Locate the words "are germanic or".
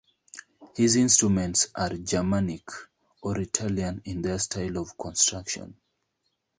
1.75-3.37